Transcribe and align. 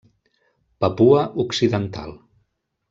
Papua 0.85 1.29
Occidental. 1.45 2.19